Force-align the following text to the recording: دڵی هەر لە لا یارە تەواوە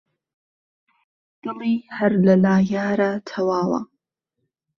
دڵی 1.43 1.75
هەر 1.97 2.11
لە 2.25 2.35
لا 2.43 2.55
یارە 2.73 3.11
تەواوە 3.27 3.81